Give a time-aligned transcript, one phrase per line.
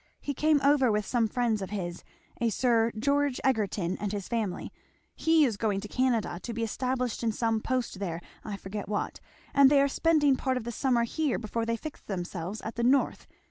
[0.19, 2.03] He came over with some friends of his
[2.37, 4.73] a Sir George Egerton and his family;
[5.15, 9.19] he is going to Canada, to be established in some post there, I forget what;
[9.53, 12.83] and they are spending part of the summer here before they fix themselves at the
[12.83, 13.27] North.